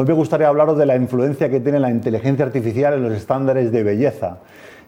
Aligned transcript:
Hoy 0.00 0.06
me 0.06 0.12
gustaría 0.12 0.46
hablaros 0.46 0.78
de 0.78 0.86
la 0.86 0.94
influencia 0.94 1.50
que 1.50 1.58
tiene 1.58 1.80
la 1.80 1.90
inteligencia 1.90 2.44
artificial 2.44 2.94
en 2.94 3.02
los 3.02 3.14
estándares 3.14 3.72
de 3.72 3.82
belleza. 3.82 4.38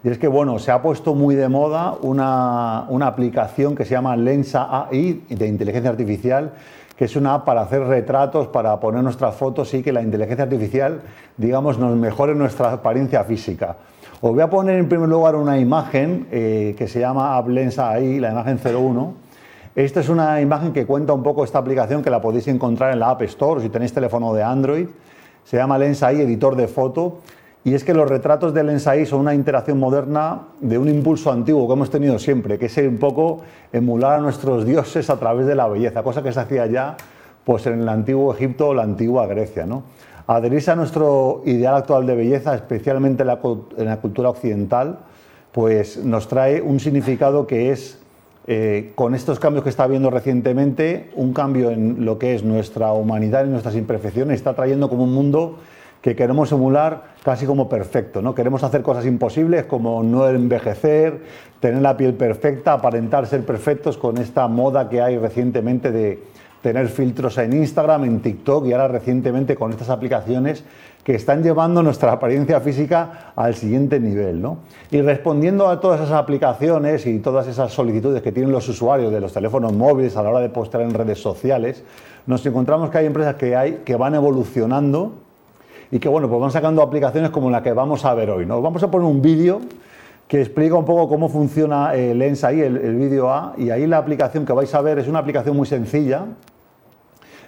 Y 0.05 0.07
es 0.07 0.17
que, 0.17 0.29
bueno, 0.29 0.57
se 0.57 0.71
ha 0.71 0.81
puesto 0.81 1.15
muy 1.15 1.35
de 1.35 1.49
moda 1.49 1.95
una, 2.01 2.85
una 2.87 3.07
aplicación 3.07 3.75
que 3.75 3.83
se 3.83 3.91
llama 3.91 4.15
Lensa 4.15 4.69
AI 4.85 5.21
de 5.27 5.47
inteligencia 5.47 5.91
artificial, 5.91 6.53
que 6.95 7.03
es 7.03 7.17
una 7.17 7.33
app 7.33 7.45
para 7.45 7.63
hacer 7.63 7.81
retratos, 7.81 8.47
para 8.47 8.79
poner 8.79 9.03
nuestras 9.03 9.35
fotos 9.35 9.73
y 9.73 9.83
que 9.83 9.91
la 9.91 10.01
inteligencia 10.01 10.45
artificial, 10.45 11.01
digamos, 11.35 11.77
nos 11.77 11.93
mejore 11.97 12.33
nuestra 12.33 12.71
apariencia 12.71 13.25
física. 13.25 13.75
Os 14.21 14.31
voy 14.31 14.39
a 14.39 14.49
poner 14.49 14.77
en 14.77 14.87
primer 14.87 15.09
lugar 15.09 15.35
una 15.35 15.59
imagen 15.59 16.27
eh, 16.31 16.73
que 16.77 16.87
se 16.87 17.01
llama 17.01 17.35
App 17.35 17.49
Lensa 17.49 17.89
AI, 17.89 18.21
la 18.21 18.31
imagen 18.31 18.61
01. 18.63 19.30
Esta 19.75 20.01
es 20.01 20.09
una 20.09 20.41
imagen 20.41 20.73
que 20.73 20.85
cuenta 20.85 21.13
un 21.13 21.23
poco 21.23 21.43
esta 21.43 21.59
aplicación 21.59 22.01
que 22.01 22.09
la 22.09 22.21
podéis 22.21 22.47
encontrar 22.47 22.91
en 22.91 22.99
la 22.99 23.09
App 23.09 23.21
Store 23.23 23.61
si 23.61 23.69
tenéis 23.69 23.93
teléfono 23.93 24.33
de 24.33 24.43
Android. 24.43 24.87
Se 25.45 25.57
llama 25.57 25.77
Lensa 25.77 26.07
AI, 26.07 26.21
editor 26.21 26.55
de 26.55 26.67
foto 26.67 27.19
y 27.63 27.75
es 27.75 27.83
que 27.83 27.93
los 27.93 28.09
retratos 28.09 28.53
del 28.55 28.69
Ensai 28.69 29.05
son 29.05 29.19
una 29.19 29.35
interacción 29.35 29.79
moderna 29.79 30.47
de 30.59 30.79
un 30.79 30.89
impulso 30.89 31.31
antiguo 31.31 31.67
que 31.67 31.73
hemos 31.73 31.91
tenido 31.91 32.17
siempre, 32.17 32.57
que 32.57 32.65
es 32.65 32.77
un 32.77 32.97
poco 32.97 33.41
emular 33.71 34.13
a 34.13 34.21
nuestros 34.21 34.65
dioses 34.65 35.11
a 35.11 35.17
través 35.17 35.45
de 35.45 35.53
la 35.53 35.67
belleza, 35.67 36.01
cosa 36.01 36.23
que 36.23 36.31
se 36.31 36.39
hacía 36.39 36.65
ya 36.65 36.97
pues, 37.43 37.67
en 37.67 37.81
el 37.81 37.89
antiguo 37.89 38.33
Egipto 38.33 38.69
o 38.69 38.73
la 38.73 38.81
antigua 38.81 39.27
Grecia. 39.27 39.67
¿no? 39.67 39.83
Adherirse 40.25 40.71
a 40.71 40.75
nuestro 40.75 41.43
ideal 41.45 41.75
actual 41.75 42.07
de 42.07 42.15
belleza, 42.15 42.55
especialmente 42.55 43.21
en 43.21 43.27
la, 43.27 43.39
en 43.77 43.85
la 43.85 43.97
cultura 43.97 44.31
occidental, 44.31 44.97
pues 45.51 46.03
nos 46.03 46.27
trae 46.27 46.63
un 46.63 46.79
significado 46.79 47.45
que 47.45 47.71
es, 47.71 48.00
eh, 48.47 48.91
con 48.95 49.13
estos 49.13 49.39
cambios 49.39 49.63
que 49.63 49.69
está 49.69 49.83
habiendo 49.83 50.09
recientemente, 50.09 51.09
un 51.15 51.33
cambio 51.33 51.69
en 51.71 52.05
lo 52.05 52.17
que 52.17 52.33
es 52.35 52.43
nuestra 52.43 52.91
humanidad 52.91 53.45
y 53.45 53.49
nuestras 53.49 53.75
imperfecciones, 53.75 54.35
está 54.35 54.55
trayendo 54.55 54.89
como 54.89 55.03
un 55.03 55.13
mundo 55.13 55.59
que 56.01 56.15
queremos 56.15 56.51
emular 56.51 57.13
casi 57.23 57.45
como 57.45 57.69
perfecto, 57.69 58.23
¿no? 58.23 58.33
Queremos 58.33 58.63
hacer 58.63 58.81
cosas 58.81 59.05
imposibles 59.05 59.65
como 59.65 60.01
no 60.01 60.27
envejecer, 60.27 61.21
tener 61.59 61.81
la 61.83 61.95
piel 61.95 62.15
perfecta, 62.15 62.73
aparentar 62.73 63.27
ser 63.27 63.45
perfectos 63.45 63.97
con 63.97 64.17
esta 64.17 64.47
moda 64.47 64.89
que 64.89 65.01
hay 65.01 65.17
recientemente 65.19 65.91
de 65.91 66.19
tener 66.61 66.87
filtros 66.89 67.37
en 67.39 67.53
Instagram, 67.53 68.05
en 68.05 68.19
TikTok 68.19 68.67
y 68.67 68.73
ahora 68.73 68.87
recientemente 68.87 69.55
con 69.55 69.71
estas 69.71 69.89
aplicaciones 69.89 70.63
que 71.03 71.15
están 71.15 71.41
llevando 71.41 71.81
nuestra 71.81 72.11
apariencia 72.11 72.59
física 72.61 73.33
al 73.35 73.55
siguiente 73.55 73.99
nivel. 73.99 74.41
¿no? 74.41 74.59
Y 74.91 75.01
respondiendo 75.01 75.67
a 75.67 75.79
todas 75.79 76.01
esas 76.01 76.13
aplicaciones 76.13 77.05
y 77.07 77.19
todas 77.19 77.47
esas 77.47 77.71
solicitudes 77.73 78.21
que 78.21 78.31
tienen 78.31 78.51
los 78.51 78.67
usuarios 78.69 79.11
de 79.11 79.19
los 79.19 79.33
teléfonos 79.33 79.73
móviles 79.73 80.15
a 80.15 80.23
la 80.23 80.29
hora 80.29 80.39
de 80.39 80.49
postear 80.49 80.83
en 80.83 80.93
redes 80.93 81.19
sociales, 81.19 81.83
nos 82.27 82.45
encontramos 82.45 82.91
que 82.91 82.99
hay 82.99 83.07
empresas 83.07 83.35
que, 83.35 83.95
van 83.95 84.15
evolucionando 84.15 85.13
y 85.89 85.99
que 85.99 86.07
bueno, 86.07 86.29
pues 86.29 86.39
van 86.39 86.51
sacando 86.51 86.81
aplicaciones 86.81 87.31
como 87.31 87.49
la 87.49 87.63
que 87.63 87.73
vamos 87.73 88.05
a 88.05 88.13
ver 88.13 88.29
hoy. 88.29 88.45
¿no? 88.45 88.61
Vamos 88.61 88.83
a 88.83 88.91
poner 88.91 89.07
un 89.07 89.21
vídeo 89.21 89.61
que 90.27 90.39
explica 90.39 90.75
un 90.75 90.85
poco 90.85 91.09
cómo 91.09 91.27
funciona 91.27 91.93
el 91.95 92.19
Lens 92.19 92.43
ahí, 92.43 92.61
el, 92.61 92.77
el 92.77 92.95
vídeo 92.95 93.29
A, 93.29 93.53
y 93.57 93.69
ahí 93.71 93.85
la 93.85 93.97
aplicación 93.97 94.45
que 94.45 94.53
vais 94.53 94.73
a 94.73 94.81
ver 94.81 94.99
es 94.99 95.09
una 95.09 95.19
aplicación 95.19 95.57
muy 95.57 95.65
sencilla, 95.65 96.25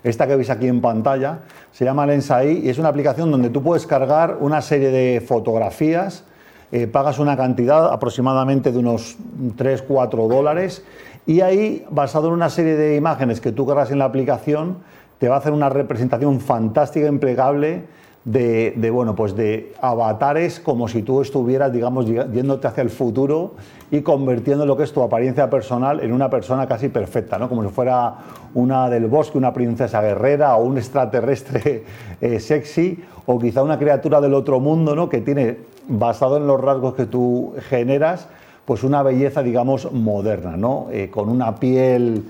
esta 0.04 0.28
que 0.28 0.36
veis 0.36 0.50
aquí 0.50 0.68
en 0.68 0.82
pantalla, 0.82 1.40
se 1.72 1.86
llama 1.86 2.06
Lens 2.06 2.30
AI 2.30 2.62
y 2.64 2.70
es 2.70 2.78
una 2.78 2.90
aplicación 2.90 3.32
donde 3.32 3.50
tú 3.50 3.64
puedes 3.64 3.88
cargar 3.88 4.38
una 4.42 4.62
serie 4.62 4.92
de 4.92 5.22
fotografías, 5.22 6.26
eh, 6.72 6.88
pagas 6.88 7.20
una 7.20 7.38
cantidad 7.38 7.92
aproximadamente 7.92 8.72
de 8.72 8.80
unos 8.80 9.18
3-4 9.58 10.28
dólares 10.28 10.84
y 11.26 11.42
ahí, 11.42 11.86
basado 11.90 12.28
en 12.28 12.34
una 12.34 12.50
serie 12.50 12.76
de 12.76 12.96
imágenes 12.96 13.40
que 13.40 13.52
tú 13.52 13.66
cargas 13.66 13.92
en 13.92 14.00
la 14.00 14.06
aplicación, 14.06 14.78
te 15.20 15.30
va 15.30 15.36
a 15.36 15.38
hacer 15.40 15.54
una 15.54 15.70
representación 15.70 16.42
fantástica, 16.42 17.08
impecable 17.08 17.84
de, 18.26 18.90
bueno, 18.92 19.16
pues 19.16 19.36
de 19.36 19.74
avatares 19.82 20.60
como 20.60 20.88
si 20.88 21.04
tú 21.04 21.22
estuvieras, 21.22 21.74
digamos, 21.74 22.06
yéndote 22.06 22.68
hacia 22.68 22.82
el 22.82 22.90
futuro 22.90 23.56
y 23.92 24.02
convirtiendo 24.02 24.66
lo 24.66 24.78
que 24.78 24.84
es 24.84 24.94
tu 24.94 25.02
apariencia 25.02 25.50
personal 25.50 26.00
en 26.00 26.14
una 26.14 26.30
persona 26.30 26.68
casi 26.68 26.88
perfecta, 26.88 27.38
¿no? 27.38 27.50
Como 27.50 27.64
si 27.64 27.70
fuera 27.70 28.16
una 28.54 28.90
del 28.90 29.08
bosque, 29.08 29.38
una 29.38 29.54
princesa 29.54 30.02
guerrera 30.02 30.56
o 30.56 30.64
un 30.64 30.78
extraterrestre 30.78 31.84
eh, 32.22 32.40
sexy 32.40 33.04
o 33.26 33.38
quizá 33.40 33.62
una 33.62 33.78
criatura 33.78 34.22
del 34.22 34.34
otro 34.34 34.60
mundo, 34.60 34.96
¿no? 34.96 35.10
Que 35.10 35.20
tiene, 35.20 35.58
basado 35.88 36.38
en 36.38 36.48
los 36.48 36.62
rasgos 36.62 36.96
que 36.96 37.06
tú 37.06 37.54
generas, 37.70 38.30
pues 38.64 38.86
una 38.86 39.04
belleza, 39.04 39.44
digamos, 39.44 39.92
moderna, 39.92 40.56
¿no? 40.56 40.88
Eh, 40.92 41.10
con 41.12 41.28
una 41.28 41.56
piel 41.56 42.24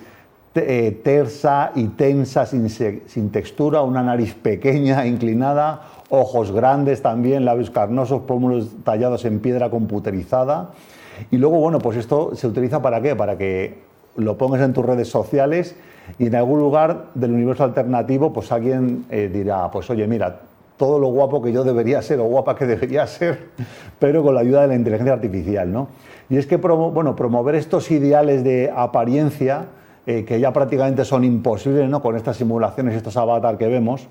eh, 0.55 1.01
tersa 1.03 1.71
y 1.75 1.87
tensa, 1.87 2.45
sin, 2.45 3.29
textura, 3.31 3.81
una 3.81 4.03
nariz 4.03 4.35
pequeña, 4.35 5.05
inclinada, 5.07 5.81
ojos 6.09 6.51
grandes 6.51 7.01
también, 7.01 7.45
labios 7.45 7.71
carnosos, 7.71 8.21
pómulos 8.23 8.69
tallados 8.83 9.25
en 9.25 9.39
piedra 9.39 9.69
computerizada. 9.69 10.71
Y 11.31 11.37
luego, 11.37 11.59
bueno, 11.59 11.79
pues 11.79 11.97
esto 11.97 12.35
se 12.35 12.47
utiliza 12.47 12.81
para 12.81 13.01
qué? 13.01 13.15
Para 13.15 13.37
que 13.37 13.79
lo 14.15 14.37
pongas 14.37 14.61
en 14.61 14.73
tus 14.73 14.85
redes 14.85 15.07
sociales 15.07 15.75
y 16.19 16.27
en 16.27 16.35
algún 16.35 16.59
lugar 16.59 17.05
del 17.15 17.31
universo 17.31 17.63
alternativo, 17.63 18.33
pues 18.33 18.51
alguien 18.51 19.05
eh, 19.09 19.29
dirá, 19.31 19.69
pues 19.71 19.89
oye, 19.89 20.05
mira, 20.07 20.41
todo 20.77 20.99
lo 20.99 21.07
guapo 21.07 21.41
que 21.41 21.51
yo 21.51 21.63
debería 21.63 22.01
ser 22.01 22.19
o 22.19 22.25
guapa 22.25 22.55
que 22.55 22.65
debería 22.67 23.07
ser, 23.07 23.49
pero 23.99 24.23
con 24.23 24.35
la 24.35 24.41
ayuda 24.41 24.61
de 24.61 24.67
la 24.67 24.75
inteligencia 24.75 25.13
artificial, 25.13 25.71
¿no? 25.71 25.87
Y 26.29 26.37
es 26.37 26.47
que, 26.47 26.57
bueno, 26.57 27.15
promover 27.15 27.55
estos 27.55 27.91
ideales 27.91 28.43
de 28.43 28.71
apariencia, 28.75 29.65
eh, 30.05 30.25
que 30.25 30.39
ya 30.39 30.51
prácticamente 30.51 31.05
son 31.05 31.23
imposibles 31.23 31.89
¿no? 31.89 32.01
con 32.01 32.17
estas 32.17 32.35
simulaciones, 32.35 32.95
estos 32.95 33.15
avatar 33.15 33.57
que 33.57 33.67
vemos, 33.67 34.07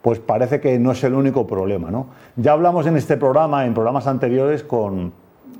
pues 0.00 0.18
parece 0.18 0.60
que 0.60 0.78
no 0.78 0.92
es 0.92 1.04
el 1.04 1.14
único 1.14 1.46
problema. 1.46 1.90
¿no? 1.90 2.06
Ya 2.36 2.52
hablamos 2.52 2.86
en 2.86 2.96
este 2.96 3.16
programa, 3.16 3.66
en 3.66 3.74
programas 3.74 4.06
anteriores, 4.06 4.62
con, 4.62 5.12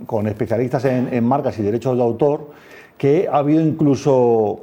con 0.07 0.27
especialistas 0.27 0.85
en, 0.87 1.25
marcas 1.25 1.59
y 1.59 1.63
derechos 1.63 1.97
de 1.97 2.03
autor, 2.03 2.51
que 2.97 3.29
ha 3.31 3.39
habido 3.39 3.61
incluso 3.61 4.61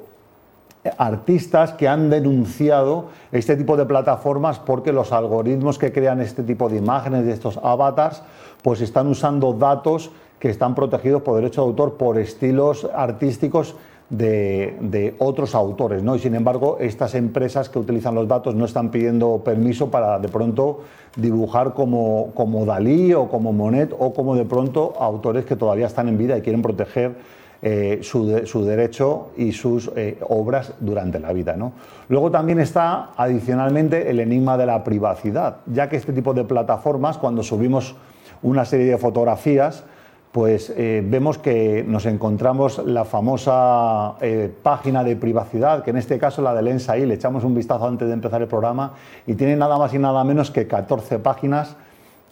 artistas 0.97 1.73
que 1.73 1.87
han 1.87 2.09
denunciado 2.09 3.09
este 3.31 3.55
tipo 3.55 3.77
de 3.77 3.85
plataformas 3.85 4.57
porque 4.57 4.91
los 4.91 5.11
algoritmos 5.11 5.77
que 5.77 5.91
crean 5.91 6.21
este 6.21 6.41
tipo 6.41 6.69
de 6.69 6.77
imágenes 6.77 7.25
de 7.25 7.33
estos 7.33 7.57
avatars 7.57 8.23
pues 8.63 8.81
están 8.81 9.05
usando 9.07 9.53
datos 9.53 10.11
que 10.39 10.49
están 10.49 10.73
protegidos 10.73 11.21
por 11.21 11.35
derecho 11.35 11.61
de 11.61 11.67
autor 11.67 11.97
por 11.97 12.17
estilos 12.17 12.89
artísticos 12.95 13.75
de, 14.11 15.15
otros 15.19 15.55
autores, 15.55 16.03
¿no? 16.03 16.15
Y 16.15 16.19
sin 16.19 16.35
embargo, 16.35 16.77
estas 16.79 17.15
empresas 17.15 17.69
que 17.69 17.79
utilizan 17.79 18.13
los 18.13 18.27
datos 18.27 18.55
no 18.55 18.65
están 18.65 18.91
pidiendo 18.91 19.41
permiso 19.43 19.89
para 19.89 20.19
de 20.19 20.27
pronto 20.27 20.81
dibujar 21.15 21.73
como, 21.73 22.31
como 22.33 22.65
Dalí 22.65 23.13
o 23.13 23.29
como 23.29 23.53
Monet 23.53 23.95
o 23.97 24.13
como 24.13 24.35
de 24.35 24.45
pronto 24.45 24.93
autores 24.99 25.45
que 25.45 25.55
todavía 25.55 25.87
están 25.87 26.09
en 26.09 26.17
vida 26.17 26.37
y 26.37 26.41
quieren 26.41 26.61
proteger 26.61 27.15
eh, 27.61 27.99
su, 28.01 28.25
derecho 28.65 29.29
y 29.37 29.53
sus 29.53 29.89
eh, 29.95 30.17
obras 30.27 30.73
durante 30.79 31.19
la 31.19 31.31
vida. 31.31 31.55
¿no? 31.55 31.71
Luego 32.09 32.31
también 32.31 32.59
está 32.59 33.11
adicionalmente 33.15 34.09
el 34.09 34.19
enigma 34.19 34.57
de 34.57 34.65
la 34.65 34.83
privacidad, 34.83 35.57
ya 35.67 35.87
que 35.87 35.95
este 35.95 36.11
tipo 36.11 36.33
de 36.33 36.43
plataformas, 36.43 37.17
cuando 37.17 37.43
subimos 37.43 37.95
una 38.41 38.65
serie 38.65 38.87
de 38.87 38.97
fotografías, 38.97 39.83
pues 40.31 40.71
eh, 40.77 41.03
vemos 41.05 41.37
que 41.37 41.83
nos 41.85 42.05
encontramos 42.05 42.81
la 42.85 43.03
famosa 43.03 44.15
eh, 44.21 44.49
página 44.63 45.03
de 45.03 45.15
privacidad, 45.17 45.83
que 45.83 45.89
en 45.89 45.97
este 45.97 46.17
caso 46.17 46.41
la 46.41 46.53
de 46.53 46.61
Lensa 46.61 46.95
le 46.95 47.13
echamos 47.13 47.43
un 47.43 47.53
vistazo 47.53 47.85
antes 47.85 48.07
de 48.07 48.13
empezar 48.13 48.41
el 48.41 48.47
programa 48.47 48.93
y 49.27 49.35
tiene 49.35 49.57
nada 49.57 49.77
más 49.77 49.93
y 49.93 49.99
nada 49.99 50.23
menos 50.23 50.49
que 50.49 50.67
14 50.67 51.19
páginas 51.19 51.75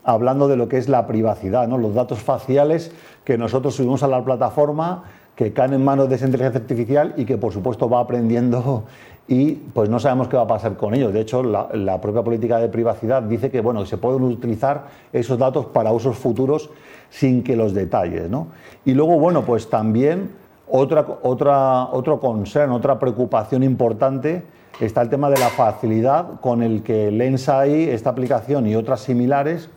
hablando 0.03 0.47
de 0.47 0.55
lo 0.55 0.69
que 0.69 0.77
es 0.77 0.88
la 0.88 1.07
privacidad, 1.07 1.67
¿no? 1.67 1.77
los 1.77 1.93
datos 1.93 2.19
faciales 2.19 2.91
que 3.25 3.38
nosotros 3.38 3.75
subimos 3.75 4.01
a 4.01 4.07
la 4.07 4.23
plataforma, 4.23 5.03
que 5.39 5.53
caen 5.53 5.72
en 5.72 5.85
manos 5.85 6.09
de 6.09 6.16
esa 6.16 6.25
inteligencia 6.25 6.59
artificial 6.59 7.13
y 7.16 7.23
que 7.23 7.38
por 7.38 7.53
supuesto 7.53 7.89
va 7.89 8.01
aprendiendo 8.01 8.83
y 9.25 9.53
pues 9.53 9.89
no 9.89 9.97
sabemos 9.97 10.27
qué 10.27 10.35
va 10.35 10.44
a 10.44 10.47
pasar 10.47 10.75
con 10.75 10.94
ellos. 10.94 11.13
De 11.13 11.22
hecho, 11.22 11.41
la, 11.44 12.01
propia 12.01 12.23
política 12.23 12.57
de 12.57 12.67
privacidad 12.67 13.23
dice 13.23 13.50
que 13.50 13.61
bueno, 13.61 13.85
se 13.85 13.95
pueden 13.95 14.24
utilizar 14.24 14.88
esos 15.13 15.39
datos 15.39 15.68
para 15.68 15.94
usos 15.94 16.18
futuros 16.18 16.69
sin 17.09 17.41
que 17.41 17.56
los 17.56 17.74
detalles. 17.74 18.30
¿no? 18.30 18.47
Y 18.83 18.94
luego, 18.94 19.18
bueno, 19.18 19.45
pues 19.45 19.69
también 19.69 20.31
otra, 20.68 21.06
otra, 21.24 21.86
otro 21.86 22.19
concern, 22.19 22.74
otra 22.74 23.00
preocupación 23.00 23.63
importante 23.63 24.44
está 24.81 25.01
el 25.03 25.07
tema 25.07 25.30
de 25.30 25.39
la 25.39 25.47
facilidad 25.47 26.41
con 26.41 26.63
el 26.63 26.83
que 26.83 27.12
LensAI, 27.12 27.91
esta 27.91 28.09
aplicación 28.09 28.68
y 28.68 28.75
otras 28.75 29.00
similares 29.00 29.69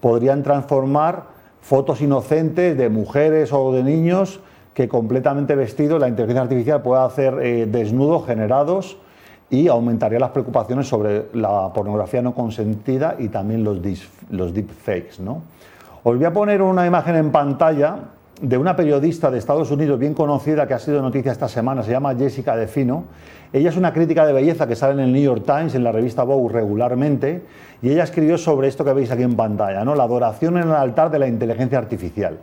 podrían 0.00 0.42
transformar 0.42 1.24
fotos 1.60 2.00
inocentes 2.00 2.78
de 2.78 2.88
mujeres 2.88 3.52
o 3.52 3.70
de 3.70 3.82
niños 3.82 4.40
que 4.80 4.88
completamente 4.88 5.54
vestidos 5.54 6.00
la 6.00 6.08
inteligencia 6.08 6.40
artificial 6.40 6.80
puede 6.80 7.02
hacer 7.02 7.34
eh, 7.42 7.66
desnudos 7.66 8.24
generados 8.24 8.96
y 9.50 9.68
aumentaría 9.68 10.18
las 10.18 10.30
preocupaciones 10.30 10.88
sobre 10.88 11.26
la 11.34 11.70
pornografía 11.74 12.22
no 12.22 12.34
consentida 12.34 13.16
y 13.18 13.28
también 13.28 13.62
los, 13.62 13.78
los 14.30 14.54
deepfakes. 14.54 15.20
¿no? 15.20 15.42
Os 16.02 16.16
voy 16.16 16.24
a 16.24 16.32
poner 16.32 16.62
una 16.62 16.86
imagen 16.86 17.14
en 17.16 17.30
pantalla 17.30 17.96
de 18.40 18.56
una 18.56 18.74
periodista 18.74 19.30
de 19.30 19.36
Estados 19.36 19.70
Unidos 19.70 19.98
bien 19.98 20.14
conocida 20.14 20.66
que 20.66 20.72
ha 20.72 20.78
sido 20.78 21.02
noticia 21.02 21.30
esta 21.30 21.48
semana, 21.48 21.82
se 21.82 21.90
llama 21.90 22.14
Jessica 22.14 22.56
Defino. 22.56 23.04
Ella 23.52 23.68
es 23.68 23.76
una 23.76 23.92
crítica 23.92 24.24
de 24.24 24.32
belleza 24.32 24.66
que 24.66 24.76
sale 24.76 24.94
en 24.94 25.00
el 25.00 25.12
New 25.12 25.22
York 25.22 25.42
Times, 25.44 25.74
en 25.74 25.84
la 25.84 25.92
revista 25.92 26.22
Vogue 26.22 26.54
regularmente, 26.54 27.42
y 27.82 27.90
ella 27.90 28.04
escribió 28.04 28.38
sobre 28.38 28.68
esto 28.68 28.82
que 28.82 28.94
veis 28.94 29.10
aquí 29.10 29.24
en 29.24 29.36
pantalla, 29.36 29.84
¿no? 29.84 29.94
la 29.94 30.04
adoración 30.04 30.56
en 30.56 30.68
el 30.68 30.74
altar 30.74 31.10
de 31.10 31.18
la 31.18 31.28
inteligencia 31.28 31.76
artificial. 31.76 32.38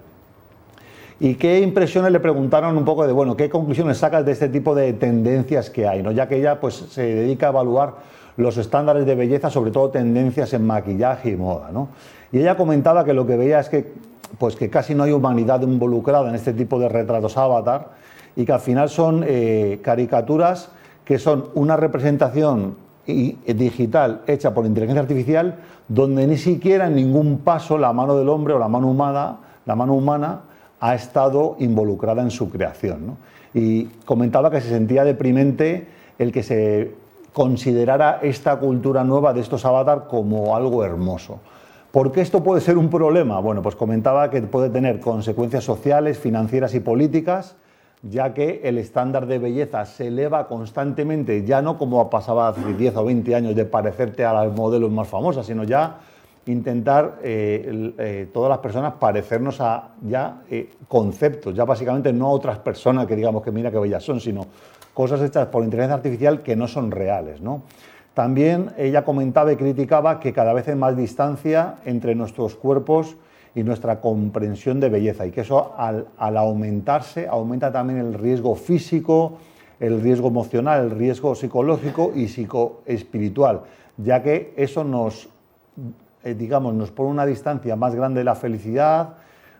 ¿Y 1.19 1.35
qué 1.35 1.61
impresiones 1.61 2.11
le 2.11 2.19
preguntaron 2.19 2.77
un 2.77 2.85
poco 2.85 3.07
de, 3.07 3.11
bueno, 3.11 3.35
qué 3.35 3.49
conclusiones 3.49 3.97
sacas 3.97 4.23
de 4.23 4.33
este 4.33 4.49
tipo 4.49 4.75
de 4.75 4.93
tendencias 4.93 5.71
que 5.71 5.87
hay? 5.87 6.03
¿no? 6.03 6.11
Ya 6.11 6.27
que 6.27 6.37
ella 6.37 6.59
pues, 6.59 6.75
se 6.75 7.01
dedica 7.01 7.47
a 7.47 7.49
evaluar 7.49 7.95
los 8.37 8.57
estándares 8.57 9.05
de 9.07 9.15
belleza, 9.15 9.49
sobre 9.49 9.71
todo 9.71 9.89
tendencias 9.89 10.53
en 10.53 10.65
maquillaje 10.67 11.31
y 11.31 11.35
moda. 11.35 11.71
¿no? 11.71 11.89
Y 12.31 12.37
ella 12.37 12.55
comentaba 12.55 13.03
que 13.03 13.13
lo 13.13 13.25
que 13.25 13.35
veía 13.35 13.59
es 13.59 13.67
que, 13.67 13.91
pues, 14.37 14.55
que 14.55 14.69
casi 14.69 14.93
no 14.93 15.03
hay 15.03 15.11
humanidad 15.11 15.61
involucrada 15.61 16.29
en 16.29 16.35
este 16.35 16.53
tipo 16.53 16.79
de 16.79 16.87
retratos 16.87 17.35
avatar 17.35 17.89
y 18.35 18.45
que 18.45 18.51
al 18.51 18.59
final 18.59 18.87
son 18.89 19.23
eh, 19.25 19.79
caricaturas 19.81 20.69
que 21.03 21.17
son 21.17 21.45
una 21.55 21.77
representación 21.77 22.75
digital 23.07 24.21
hecha 24.27 24.53
por 24.53 24.65
inteligencia 24.65 25.01
artificial 25.01 25.55
donde 25.87 26.27
ni 26.27 26.37
siquiera 26.37 26.87
en 26.87 26.95
ningún 26.95 27.37
paso 27.39 27.77
la 27.77 27.93
mano 27.93 28.17
del 28.17 28.27
hombre 28.27 28.53
o 28.53 28.59
la 28.59 28.67
mano 28.67 28.87
humana, 28.87 29.37
la 29.65 29.75
mano 29.75 29.93
humana 29.93 30.41
ha 30.79 30.95
estado 30.95 31.55
involucrada 31.59 32.21
en 32.21 32.31
su 32.31 32.49
creación. 32.49 33.17
Y 33.53 33.85
comentaba 34.05 34.51
que 34.51 34.61
se 34.61 34.69
sentía 34.69 35.03
deprimente 35.03 35.87
el 36.19 36.31
que 36.31 36.43
se 36.43 36.91
considerara 37.33 38.19
esta 38.21 38.57
cultura 38.57 39.03
nueva 39.03 39.33
de 39.33 39.41
estos 39.41 39.65
avatar 39.65 40.07
como 40.07 40.55
algo 40.55 40.83
hermoso. 40.83 41.39
¿Por 41.91 42.11
qué 42.11 42.21
esto 42.21 42.43
puede 42.43 42.61
ser 42.61 42.77
un 42.77 42.89
problema? 42.89 43.39
Bueno, 43.39 43.61
pues 43.61 43.75
comentaba 43.75 44.29
que 44.29 44.41
puede 44.41 44.69
tener 44.69 44.99
consecuencias 44.99 45.63
sociales, 45.63 46.19
financieras 46.19 46.73
y 46.75 46.79
políticas, 46.79 47.55
ya 48.03 48.33
que 48.33 48.61
el 48.63 48.77
estándar 48.77 49.25
de 49.25 49.39
belleza 49.39 49.85
se 49.85 50.07
eleva 50.07 50.47
constantemente, 50.47 51.45
ya 51.45 51.61
no 51.61 51.77
como 51.77 52.09
pasaba 52.09 52.49
hace 52.49 52.73
10 52.73 52.97
o 52.97 53.05
20 53.05 53.35
años 53.35 53.55
de 53.55 53.65
parecerte 53.65 54.25
a 54.25 54.33
las 54.33 54.55
modelos 54.55 54.91
más 54.91 55.07
famosas, 55.07 55.45
sino 55.45 55.63
ya 55.63 55.97
intentar 56.47 57.19
eh, 57.23 57.93
eh, 57.97 58.29
todas 58.33 58.49
las 58.49 58.59
personas 58.59 58.93
parecernos 58.93 59.59
a 59.61 59.89
ya 60.01 60.41
eh, 60.49 60.69
conceptos, 60.87 61.55
ya 61.55 61.65
básicamente 61.65 62.13
no 62.13 62.27
a 62.27 62.29
otras 62.29 62.59
personas 62.59 63.05
que 63.05 63.15
digamos 63.15 63.43
que 63.43 63.51
mira 63.51 63.71
qué 63.71 63.79
bellas 63.79 64.03
son, 64.03 64.19
sino 64.19 64.45
cosas 64.93 65.21
hechas 65.21 65.47
por 65.47 65.63
inteligencia 65.63 65.95
artificial 65.95 66.41
que 66.41 66.55
no 66.55 66.67
son 66.67 66.91
reales. 66.91 67.41
¿no? 67.41 67.63
También 68.13 68.71
ella 68.77 69.03
comentaba 69.03 69.51
y 69.51 69.55
criticaba 69.55 70.19
que 70.19 70.33
cada 70.33 70.53
vez 70.53 70.67
hay 70.67 70.75
más 70.75 70.97
distancia 70.97 71.75
entre 71.85 72.15
nuestros 72.15 72.55
cuerpos 72.55 73.15
y 73.53 73.63
nuestra 73.63 74.01
comprensión 74.01 74.79
de 74.79 74.89
belleza 74.89 75.25
y 75.25 75.31
que 75.31 75.41
eso 75.41 75.73
al, 75.77 76.07
al 76.17 76.37
aumentarse 76.37 77.27
aumenta 77.27 77.71
también 77.71 77.99
el 77.99 78.13
riesgo 78.13 78.55
físico, 78.55 79.37
el 79.79 80.01
riesgo 80.01 80.27
emocional, 80.27 80.85
el 80.85 80.91
riesgo 80.91 81.35
psicológico 81.35 82.11
y 82.15 82.27
psicoespiritual, 82.27 83.61
ya 83.97 84.21
que 84.21 84.53
eso 84.57 84.83
nos 84.83 85.29
eh, 86.23 86.33
digamos, 86.33 86.73
nos 86.73 86.91
pone 86.91 87.09
una 87.09 87.25
distancia 87.25 87.75
más 87.75 87.95
grande 87.95 88.19
de 88.19 88.23
la 88.23 88.35
felicidad, 88.35 89.15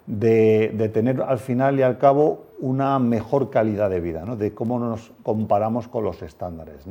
de, 0.08 0.90
tener 0.94 1.22
al 1.22 1.38
final 1.38 1.78
y 1.80 1.82
al 1.82 1.98
cabo 1.98 2.46
una 2.60 2.98
mejor 2.98 3.50
calidad 3.50 3.90
de 3.90 4.00
vida, 4.00 4.24
de 4.24 4.54
cómo 4.54 4.80
nos 4.80 5.12
comparamos 5.22 5.88
con 5.88 6.04
los 6.04 6.22
estándares. 6.22 6.86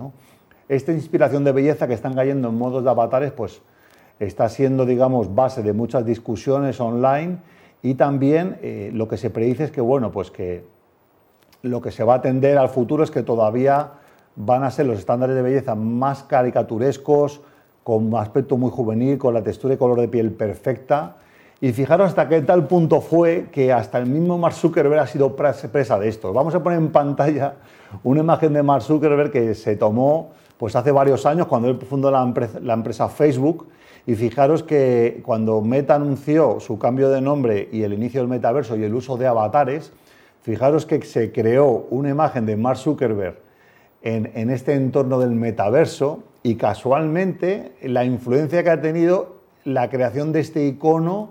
Esta 0.69 0.93
inspiración 0.93 1.43
de 1.43 1.53
belleza 1.53 1.89
que 1.89 1.95
están 1.95 2.15
cayendo 2.15 2.49
en 2.49 2.59
modos 2.59 2.85
de 2.85 2.91
avatares, 2.91 3.33
pues 3.33 3.63
está 4.21 4.49
siendo, 4.49 4.85
digamos, 4.85 5.35
base 5.35 5.63
de 5.63 5.73
muchas 5.73 6.05
discusiones 6.05 6.81
online 6.81 7.39
y 7.83 7.95
también 7.95 8.59
eh, 8.63 8.91
lo 8.93 9.09
que 9.09 9.17
se 9.17 9.31
predice 9.31 9.65
es 9.65 9.71
que, 9.71 9.81
bueno, 9.81 10.11
pues 10.11 10.31
que 10.31 10.65
lo 11.63 11.81
que 11.81 11.91
se 11.91 12.05
va 12.05 12.15
a 12.15 12.17
atender 12.19 12.59
al 12.59 12.69
futuro 12.69 13.03
es 13.03 13.11
que 13.11 13.23
todavía 13.23 13.93
van 14.37 14.63
a 14.63 14.71
ser 14.71 14.87
los 14.87 14.99
estándares 14.99 15.35
de 15.35 15.43
belleza 15.43 15.75
más 15.75 16.23
caricaturescos, 16.23 17.41
con 17.87 18.13
aspecto 18.17 18.57
muy 18.57 18.73
juvenil, 18.73 19.17
con 19.17 19.33
la 19.33 19.45
textura 19.45 19.75
y 19.75 19.77
color 19.77 20.01
de 20.01 20.09
piel 20.09 20.33
perfecta. 20.33 21.19
Y 21.61 21.71
fijaros 21.71 22.09
hasta 22.09 22.29
qué 22.29 22.41
tal 22.41 22.67
punto 22.67 23.01
fue 23.01 23.47
que 23.53 23.73
hasta 23.73 23.99
el 23.99 24.07
mismo 24.07 24.37
Mark 24.39 24.57
Zuckerberg 24.57 24.99
ha 24.99 25.07
sido 25.07 25.37
presa 25.37 25.97
de 25.97 26.09
esto. 26.09 26.33
Vamos 26.33 26.53
a 26.57 26.65
poner 26.65 26.81
en 26.81 26.91
pantalla 26.91 27.55
una 28.03 28.23
imagen 28.23 28.55
de 28.55 28.65
Mark 28.65 28.83
Zuckerberg 28.83 29.31
que 29.31 29.55
se 29.55 29.77
tomó 29.77 30.33
pues 30.59 30.75
hace 30.75 30.91
varios 30.91 31.27
años 31.27 31.47
cuando 31.47 31.69
él 31.69 31.79
fundó 31.79 32.11
la 32.11 32.25
empresa, 32.75 33.09
Facebook. 33.09 33.69
Y 34.05 34.17
fijaros 34.17 34.65
que 34.65 35.23
cuando 35.25 35.61
Meta 35.61 35.95
anunció 35.95 36.59
su 36.59 36.81
cambio 36.81 37.09
de 37.09 37.21
nombre 37.21 37.69
y 37.71 37.85
el 37.85 37.93
inicio 37.93 38.21
del 38.21 38.29
metaverso 38.29 38.77
y 38.77 38.83
el 38.83 38.97
uso 38.97 39.17
de 39.17 39.29
avatares, 39.29 39.93
fijaros 40.43 40.87
que 40.87 41.01
se 41.03 41.31
creó 41.31 41.87
una 41.91 42.09
imagen 42.09 42.47
de 42.47 42.57
Mark 42.57 42.79
Zuckerberg 42.79 43.37
en 44.03 44.51
este 44.51 44.75
entorno 44.75 45.21
del 45.21 45.31
metaverso 45.31 46.25
y 46.47 46.55
casualmente 46.55 47.73
la 47.83 48.05
influencia 48.05 48.63
que 48.63 48.71
ha 48.71 48.81
tenido 48.81 49.39
la 49.65 49.91
creación 49.91 50.31
de 50.31 50.39
este 50.39 50.65
icono 50.65 51.31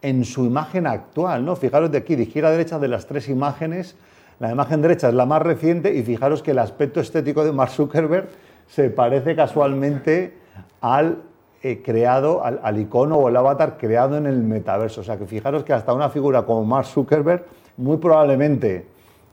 en 0.00 0.24
su 0.24 0.44
imagen 0.44 0.86
actual. 0.86 1.44
¿no? 1.44 1.56
Fijaros 1.56 1.90
de 1.90 1.98
aquí, 1.98 2.14
de 2.14 2.22
izquierda 2.22 2.50
a 2.50 2.52
derecha 2.52 2.78
de 2.78 2.86
las 2.86 3.08
tres 3.08 3.28
imágenes, 3.28 3.96
la 4.38 4.52
imagen 4.52 4.80
derecha 4.80 5.08
es 5.08 5.14
la 5.14 5.26
más 5.26 5.42
reciente 5.42 5.92
y 5.96 6.04
fijaros 6.04 6.40
que 6.40 6.52
el 6.52 6.60
aspecto 6.60 7.00
estético 7.00 7.44
de 7.44 7.50
Mark 7.50 7.72
Zuckerberg 7.72 8.28
se 8.68 8.90
parece 8.90 9.34
casualmente 9.34 10.34
al 10.80 11.22
eh, 11.64 11.82
creado, 11.84 12.44
al, 12.44 12.60
al, 12.62 12.78
icono 12.78 13.16
o 13.16 13.28
el 13.28 13.36
avatar 13.36 13.76
creado 13.76 14.16
en 14.18 14.26
el 14.26 14.40
metaverso. 14.40 15.00
O 15.00 15.04
sea 15.04 15.18
que 15.18 15.26
fijaros 15.26 15.64
que 15.64 15.72
hasta 15.72 15.92
una 15.92 16.10
figura 16.10 16.42
como 16.46 16.64
Mark 16.64 16.86
Zuckerberg, 16.86 17.44
muy 17.76 17.96
probablemente 17.96 18.86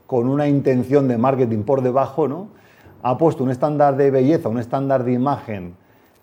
con 0.08 0.26
una 0.26 0.48
intención 0.48 1.06
de 1.06 1.16
marketing 1.16 1.62
por 1.62 1.80
debajo, 1.80 2.26
¿no? 2.26 2.48
Ha 3.02 3.18
puesto 3.18 3.44
un 3.44 3.50
estándar 3.50 3.96
de 3.96 4.10
belleza, 4.10 4.48
un 4.48 4.58
estándar 4.58 5.04
de 5.04 5.12
imagen 5.12 5.74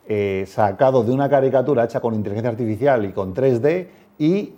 eh, 0.08 0.46
sacado 0.48 1.04
de 1.04 1.12
una 1.12 1.30
caricatura 1.30 1.84
hecha 1.84 2.00
con 2.00 2.16
inteligencia 2.16 2.50
artificial 2.50 3.06
y 3.06 3.12
con 3.12 3.36
3D 3.36 3.88
y 4.18 4.54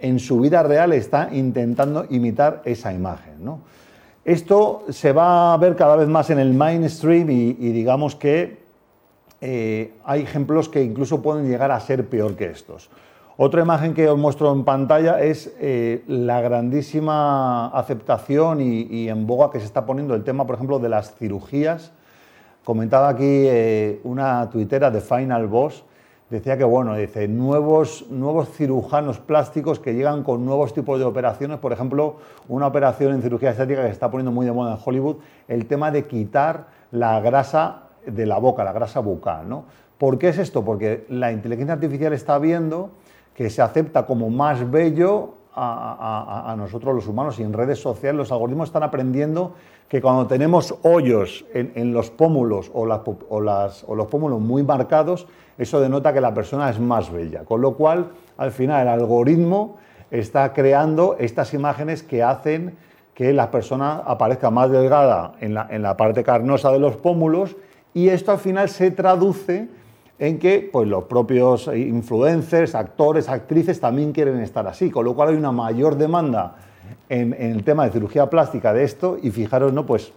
en 0.00 0.18
su 0.18 0.40
vida 0.40 0.62
real 0.62 0.92
está 0.92 1.28
intentando 1.32 2.06
imitar 2.10 2.62
esa 2.64 2.92
imagen. 2.92 3.34
Esto 4.24 4.84
se 4.90 5.12
va 5.12 5.54
a 5.54 5.56
ver 5.56 5.76
cada 5.76 5.96
vez 5.96 6.08
más 6.08 6.30
en 6.30 6.38
el 6.38 6.52
mainstream 6.52 7.30
y, 7.30 7.52
digamos 7.54 8.14
que 8.14 8.58
eh, 9.40 9.94
hay 10.04 10.22
ejemplos 10.22 10.68
que 10.68 10.82
incluso 10.82 11.22
pueden 11.22 11.48
llegar 11.48 11.70
a 11.70 11.80
ser 11.80 12.08
peor 12.08 12.36
que 12.36 12.46
estos. 12.46 12.90
Otra 13.40 13.62
imagen 13.62 13.94
que 13.94 14.08
os 14.08 14.18
muestro 14.18 14.52
en 14.52 14.64
pantalla 14.64 15.22
es 15.22 15.54
eh, 15.60 16.02
la 16.08 16.40
grandísima 16.40 17.68
aceptación 17.68 18.60
y, 18.60 19.08
en 19.08 19.28
boga 19.28 19.52
que 19.52 19.60
se 19.60 19.64
está 19.64 19.86
poniendo 19.86 20.16
el 20.16 20.24
tema, 20.24 20.44
por 20.44 20.56
ejemplo, 20.56 20.80
de 20.80 20.88
las 20.88 21.14
cirugías. 21.14 21.92
Comentaba 22.64 23.08
aquí 23.08 23.22
eh, 23.46 24.00
una 24.02 24.50
tuitera 24.50 24.90
de 24.90 25.00
Final 25.00 25.46
Boss, 25.46 25.84
decía 26.30 26.58
que, 26.58 26.64
bueno, 26.64 26.96
dice, 26.96 27.28
nuevos, 27.28 28.06
nuevos 28.10 28.48
cirujanos 28.48 29.20
plásticos 29.20 29.78
que 29.78 29.94
llegan 29.94 30.24
con 30.24 30.44
nuevos 30.44 30.74
tipos 30.74 30.98
de 30.98 31.04
operaciones, 31.04 31.58
por 31.58 31.72
ejemplo, 31.72 32.16
una 32.48 32.66
operación 32.66 33.14
en 33.14 33.22
cirugía 33.22 33.50
estética 33.50 33.82
que 33.82 33.86
se 33.86 33.92
está 33.92 34.10
poniendo 34.10 34.32
muy 34.32 34.46
de 34.46 34.52
moda 34.52 34.74
en 34.74 34.80
Hollywood, 34.84 35.18
el 35.46 35.66
tema 35.66 35.92
de 35.92 36.08
quitar 36.08 36.66
la 36.90 37.20
grasa 37.20 37.82
de 38.04 38.26
la 38.26 38.38
boca, 38.38 38.64
la 38.64 38.72
grasa 38.72 38.98
bucal. 38.98 39.48
¿no? 39.48 39.64
¿Por 39.96 40.18
qué 40.18 40.30
es 40.30 40.38
esto? 40.38 40.64
Porque 40.64 41.06
la 41.08 41.30
inteligencia 41.30 41.74
artificial 41.74 42.12
está 42.12 42.40
viendo 42.40 42.90
que 43.38 43.50
se 43.50 43.62
acepta 43.62 44.04
como 44.04 44.30
más 44.30 44.68
bello 44.68 45.34
a, 45.54 46.56
nosotros 46.58 46.92
los 46.92 47.06
humanos 47.06 47.38
y 47.38 47.44
en 47.44 47.52
redes 47.52 47.78
sociales 47.78 48.16
los 48.16 48.32
algoritmos 48.32 48.68
están 48.68 48.82
aprendiendo 48.82 49.54
que 49.88 50.02
cuando 50.02 50.26
tenemos 50.26 50.74
hoyos 50.82 51.44
en, 51.54 51.92
los 51.92 52.10
pómulos 52.10 52.68
o, 52.74 52.84
los 52.84 54.06
pómulos 54.08 54.40
muy 54.40 54.64
marcados, 54.64 55.28
eso 55.56 55.80
denota 55.80 56.12
que 56.12 56.20
la 56.20 56.34
persona 56.34 56.68
es 56.68 56.80
más 56.80 57.12
bella. 57.12 57.44
Con 57.44 57.60
lo 57.60 57.74
cual, 57.74 58.10
al 58.38 58.50
final, 58.50 58.82
el 58.82 58.88
algoritmo 58.88 59.76
está 60.10 60.52
creando 60.52 61.14
estas 61.20 61.54
imágenes 61.54 62.02
que 62.02 62.24
hacen 62.24 62.76
que 63.14 63.32
la 63.32 63.52
persona 63.52 64.02
aparezca 64.04 64.50
más 64.50 64.68
delgada 64.68 65.34
en 65.38 65.54
la 65.54 65.96
parte 65.96 66.24
carnosa 66.24 66.72
de 66.72 66.80
los 66.80 66.96
pómulos 66.96 67.54
y 67.94 68.08
esto 68.08 68.32
al 68.32 68.38
final 68.38 68.68
se 68.68 68.90
traduce 68.90 69.68
en 70.18 70.38
que 70.38 70.68
pues, 70.72 70.88
los 70.88 71.04
propios 71.04 71.68
influencers, 71.68 72.74
actores, 72.74 73.28
actrices 73.28 73.80
también 73.80 74.12
quieren 74.12 74.40
estar 74.40 74.66
así, 74.66 74.90
con 74.90 75.04
lo 75.04 75.14
cual 75.14 75.30
hay 75.30 75.36
una 75.36 75.52
mayor 75.52 75.96
demanda 75.96 76.56
en, 77.08 77.34
el 77.34 77.64
tema 77.64 77.84
de 77.84 77.92
cirugía 77.92 78.28
plástica 78.28 78.72
de 78.72 78.84
esto 78.84 79.18
y 79.22 79.30
fijaros, 79.30 79.72
¿no? 79.72 79.86
pues, 79.86 80.12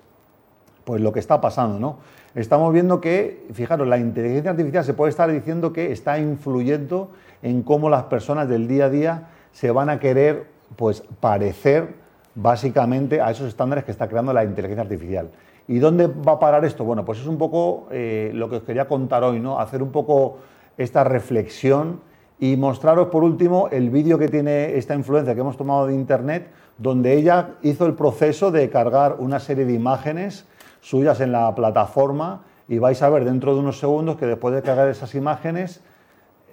pues 0.84 1.02
lo 1.02 1.12
que 1.14 1.20
está 1.20 1.40
pasando. 1.40 1.80
¿no? 1.80 1.98
Estamos 2.34 2.74
viendo 2.74 3.00
que, 3.00 3.46
fijaros, 3.54 3.88
la 3.88 3.98
inteligencia 3.98 4.52
artificial 4.52 4.84
se 4.84 4.94
puede 4.94 5.12
estar 5.12 5.32
diciendo 5.32 5.72
que 5.72 5.92
está 5.92 6.18
influyendo 6.20 7.12
en 7.44 7.62
cómo 7.62 7.90
las 7.90 8.04
personas 8.04 8.50
del 8.50 8.68
día 8.68 8.86
a 8.86 8.90
día 8.90 9.28
se 9.52 9.72
van 9.72 9.90
a 9.90 10.00
querer 10.00 10.48
pues, 10.76 11.04
parecer 11.20 12.02
básicamente 12.34 13.22
a 13.22 13.30
esos 13.30 13.48
estándares 13.48 13.84
que 13.84 13.92
está 13.92 14.08
creando 14.08 14.34
la 14.34 14.44
inteligencia 14.44 14.84
artificial. 14.84 15.30
¿Y 15.68 15.80
dónde 15.80 16.08
va 16.08 16.34
a 16.34 16.40
parar 16.40 16.66
esto? 16.66 16.84
Bueno, 16.84 17.06
pues 17.06 17.20
es 17.20 17.28
un 17.28 17.38
poco 17.38 17.88
eh, 17.92 18.32
lo 18.34 18.50
que 18.50 18.58
os 18.58 18.64
quería 18.64 18.88
contar 18.88 19.24
hoy, 19.24 19.40
¿no? 19.40 19.60
Hacer 19.60 19.82
un 19.84 19.92
poco 19.92 20.38
esta 20.78 21.04
reflexión 21.04 22.00
Y 22.40 22.58
mostraros 22.58 23.10
por 23.10 23.24
último 23.24 23.70
el 23.72 23.92
vídeo 23.92 24.18
que 24.18 24.28
tiene 24.28 24.76
esta 24.76 24.96
influencia 24.96 25.36
que 25.36 25.42
hemos 25.42 25.58
tomado 25.58 25.86
de 25.86 25.94
internet, 25.94 26.48
donde 26.80 27.14
ella 27.14 27.52
hizo 27.62 27.86
el 27.86 27.94
proceso 27.94 28.50
de 28.50 28.68
cargar 28.72 29.18
una 29.20 29.40
serie 29.40 29.64
de 29.64 29.74
imágenes 29.74 30.48
suyas 30.82 31.22
en 31.22 31.32
la 31.32 31.54
plataforma 31.54 32.42
y 32.68 32.80
vais 32.80 33.00
a 33.04 33.10
ver 33.10 33.26
dentro 33.26 33.54
de 33.54 33.60
unos 33.60 33.78
segundos 33.78 34.18
que 34.18 34.26
después 34.26 34.56
de 34.56 34.64
cargar 34.64 34.88
esas 34.90 35.14
imágenes, 35.14 35.82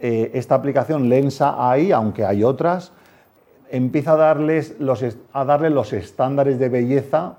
eh, 0.03 0.31
esta 0.35 0.57
aplicación 0.57 1.09
Lensa 1.09 1.71
AI, 1.71 1.93
aunque 1.93 2.27
hay 2.27 2.45
otras, 2.45 2.93
empieza 3.71 4.13
a, 4.13 4.17
darles 4.17 4.79
los, 4.79 5.03
a 5.33 5.45
darle 5.47 5.71
los 5.71 5.95
estándares 5.95 6.59
de 6.59 6.69
belleza, 6.69 7.37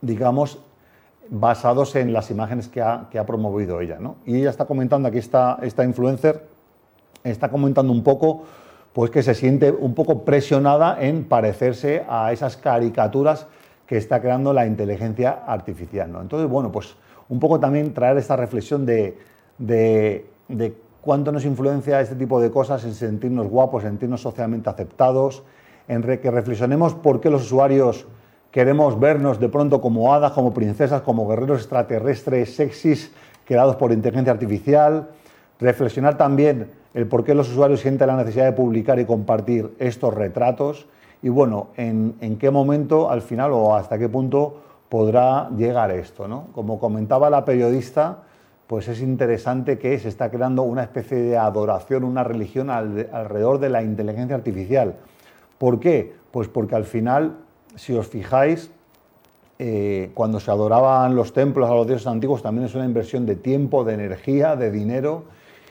digamos, 0.00 0.60
basados 1.30 1.94
en 1.96 2.12
las 2.12 2.30
imágenes 2.30 2.68
que 2.68 2.80
ha, 2.80 3.26
promovido 3.26 3.80
ella. 3.80 3.98
Y 4.24 4.36
ella 4.36 4.50
está 4.50 4.64
comentando, 4.64 5.08
aquí 5.08 5.18
está 5.18 5.58
esta 5.62 5.84
influencer, 5.84 6.46
está 7.24 7.50
comentando 7.50 7.92
un 7.92 8.02
poco 8.02 8.44
pues 8.92 9.10
que 9.10 9.22
se 9.22 9.34
siente 9.34 9.70
un 9.70 9.94
poco 9.94 10.24
presionada 10.24 10.98
en 11.00 11.24
parecerse 11.24 12.04
a 12.08 12.32
esas 12.32 12.56
caricaturas 12.56 13.46
que 13.86 13.96
está 13.96 14.20
creando 14.20 14.52
la 14.52 14.66
inteligencia 14.66 15.44
artificial. 15.46 16.10
Entonces, 16.20 16.48
bueno, 16.48 16.72
pues 16.72 16.96
un 17.28 17.38
poco 17.38 17.60
también 17.60 17.94
traer 17.94 18.16
esta 18.16 18.34
reflexión 18.34 18.84
de, 18.86 19.18
de, 19.58 20.26
de 20.48 20.74
cuánto 21.00 21.30
nos 21.30 21.44
influencia 21.44 22.00
este 22.00 22.16
tipo 22.16 22.40
de 22.40 22.50
cosas 22.50 22.84
en 22.84 22.94
sentirnos 22.94 23.48
guapos, 23.48 23.84
en 23.84 23.90
sentirnos 23.90 24.20
socialmente 24.20 24.68
aceptados, 24.68 25.42
en 25.86 26.02
que 26.02 26.30
reflexionemos 26.30 26.94
por 26.94 27.20
qué 27.20 27.30
los 27.30 27.42
usuarios 27.42 28.06
queremos 28.50 28.98
vernos 28.98 29.38
de 29.40 29.48
pronto 29.48 29.80
como 29.80 30.14
hadas, 30.14 30.32
como 30.32 30.54
princesas, 30.54 31.02
como 31.02 31.28
guerreros 31.28 31.60
extraterrestres 31.60 32.54
sexys 32.54 33.12
creados 33.44 33.76
por 33.76 33.92
inteligencia 33.92 34.32
artificial, 34.32 35.08
reflexionar 35.58 36.16
también 36.16 36.70
el 36.94 37.06
por 37.06 37.24
qué 37.24 37.34
los 37.34 37.50
usuarios 37.50 37.80
sienten 37.80 38.08
la 38.08 38.16
necesidad 38.16 38.44
de 38.44 38.52
publicar 38.52 38.98
y 38.98 39.04
compartir 39.04 39.74
estos 39.78 40.14
retratos 40.14 40.86
y 41.22 41.28
bueno, 41.30 41.68
en, 41.76 42.36
qué 42.38 42.50
momento 42.50 43.10
al 43.10 43.22
final 43.22 43.52
o 43.52 43.74
hasta 43.74 43.98
qué 43.98 44.08
punto 44.08 44.60
podrá 44.88 45.50
llegar 45.50 45.90
esto. 45.90 46.28
¿no? 46.28 46.46
Como 46.52 46.78
comentaba 46.78 47.28
la 47.28 47.44
periodista, 47.44 48.18
pues 48.66 48.86
es 48.88 49.00
interesante 49.00 49.78
que 49.78 49.98
se 49.98 50.08
está 50.08 50.30
creando 50.30 50.62
una 50.62 50.82
especie 50.82 51.18
de 51.18 51.36
adoración, 51.36 52.04
una 52.04 52.22
religión 52.22 52.70
alrededor 52.70 53.58
de 53.58 53.68
la 53.68 53.82
inteligencia 53.82 54.36
artificial. 54.36 54.94
¿Por 55.58 55.80
qué? 55.80 56.14
Pues 56.30 56.46
porque 56.48 56.76
al 56.76 56.84
final, 56.84 57.36
si 57.78 57.94
os 57.94 58.06
fijáis, 58.06 58.70
eh, 59.58 60.10
cuando 60.14 60.40
se 60.40 60.50
adoraban 60.50 61.14
los 61.14 61.32
templos 61.32 61.70
a 61.70 61.74
los 61.74 61.86
dioses 61.86 62.06
antiguos 62.06 62.42
también 62.42 62.66
es 62.66 62.74
una 62.74 62.84
inversión 62.84 63.26
de 63.26 63.36
tiempo, 63.36 63.84
de 63.84 63.94
energía, 63.94 64.56
de 64.56 64.70
dinero. 64.70 65.24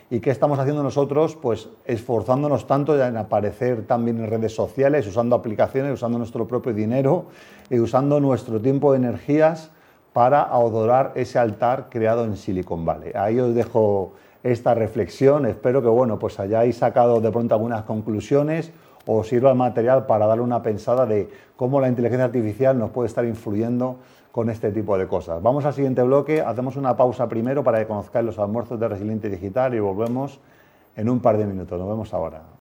¿Y 0.10 0.22
qué 0.22 0.30
estamos 0.30 0.58
haciendo 0.58 0.84
nosotros? 0.84 1.36
Pues 1.36 1.70
esforzándonos 1.86 2.66
tanto 2.66 3.02
en 3.02 3.18
aparecer 3.18 3.86
también 3.86 4.20
en 4.20 4.30
redes 4.30 4.56
sociales, 4.56 5.06
usando 5.06 5.36
aplicaciones, 5.36 5.94
usando 5.94 6.18
nuestro 6.18 6.48
propio 6.48 6.74
dinero 6.74 7.26
y 7.70 7.80
usando 7.80 8.20
nuestro 8.22 8.62
tiempo 8.62 8.94
y 8.94 8.98
energías 8.98 9.70
para 10.14 10.44
adorar 10.44 11.12
ese 11.16 11.40
altar 11.40 11.88
creado 11.90 12.24
en 12.24 12.38
Silicon 12.38 12.86
Valley. 12.86 13.12
Ahí 13.16 13.40
os 13.40 13.54
dejo 13.54 14.14
esta 14.44 14.74
reflexión, 14.74 15.46
espero 15.46 15.82
que 15.82 15.90
bueno, 15.90 16.20
pues 16.20 16.40
hayáis 16.40 16.78
sacado 16.78 17.20
de 17.20 17.32
pronto 17.32 17.56
algunas 17.56 17.84
conclusiones 17.84 18.72
o 19.08 19.24
sirva 19.24 19.50
el 19.50 19.58
material 19.58 20.06
para 20.06 20.28
darle 20.28 20.44
una 20.44 20.62
pensada 20.62 21.06
de 21.06 21.30
cómo 21.56 21.82
la 21.82 21.88
inteligencia 21.88 22.26
artificial 22.26 22.78
nos 22.78 22.92
puede 22.92 23.08
estar 23.08 23.26
influyendo 23.26 23.98
con 24.32 24.50
este 24.52 24.72
tipo 24.72 24.98
de 24.98 25.08
cosas. 25.08 25.42
Vamos 25.42 25.66
al 25.66 25.74
siguiente 25.74 26.04
bloque, 26.04 26.42
hacemos 26.42 26.76
una 26.76 26.96
pausa 26.96 27.28
primero 27.28 27.64
para 27.64 27.80
que 27.80 27.88
conozcáis 27.88 28.26
los 28.26 28.38
almuerzos 28.38 28.80
de 28.80 28.88
Resiliente 28.88 29.30
Digital 29.30 29.74
y 29.74 29.80
volvemos 29.80 30.40
en 30.96 31.10
un 31.10 31.20
par 31.22 31.38
de 31.38 31.46
minutos. 31.46 31.80
Nos 31.80 31.90
vemos 31.90 32.14
ahora. 32.14 32.42